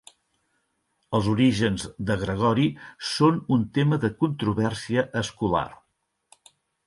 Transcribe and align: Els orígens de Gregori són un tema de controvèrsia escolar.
Els 1.17 1.27
orígens 1.33 1.83
de 2.11 2.15
Gregori 2.21 2.65
són 3.11 3.37
un 3.57 3.67
tema 3.77 4.01
de 4.05 4.11
controvèrsia 4.23 5.05
escolar. 5.25 5.67